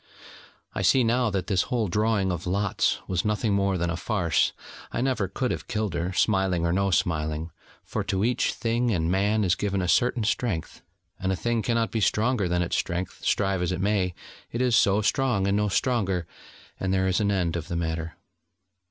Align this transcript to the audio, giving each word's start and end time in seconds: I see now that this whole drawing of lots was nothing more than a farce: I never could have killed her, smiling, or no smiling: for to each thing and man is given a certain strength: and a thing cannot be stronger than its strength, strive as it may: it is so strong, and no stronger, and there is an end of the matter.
I 0.73 0.81
see 0.81 1.03
now 1.03 1.29
that 1.29 1.45
this 1.45 1.61
whole 1.69 1.87
drawing 1.87 2.31
of 2.31 2.47
lots 2.47 2.97
was 3.07 3.23
nothing 3.23 3.53
more 3.53 3.77
than 3.77 3.91
a 3.91 3.95
farce: 3.95 4.51
I 4.91 4.99
never 4.99 5.27
could 5.27 5.51
have 5.51 5.67
killed 5.67 5.93
her, 5.93 6.11
smiling, 6.11 6.65
or 6.65 6.73
no 6.73 6.89
smiling: 6.89 7.51
for 7.83 8.03
to 8.05 8.23
each 8.25 8.53
thing 8.55 8.89
and 8.89 9.11
man 9.11 9.43
is 9.43 9.53
given 9.53 9.79
a 9.79 9.87
certain 9.87 10.23
strength: 10.23 10.81
and 11.19 11.31
a 11.31 11.35
thing 11.35 11.61
cannot 11.61 11.91
be 11.91 12.01
stronger 12.01 12.47
than 12.49 12.63
its 12.63 12.77
strength, 12.77 13.23
strive 13.23 13.61
as 13.61 13.71
it 13.71 13.79
may: 13.79 14.15
it 14.51 14.59
is 14.59 14.75
so 14.75 15.03
strong, 15.03 15.47
and 15.47 15.55
no 15.55 15.67
stronger, 15.69 16.25
and 16.79 16.91
there 16.91 17.07
is 17.07 17.19
an 17.19 17.29
end 17.29 17.55
of 17.55 17.67
the 17.67 17.75
matter. 17.75 18.15